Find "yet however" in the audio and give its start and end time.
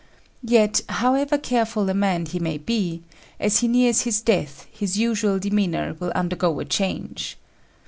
0.41-1.37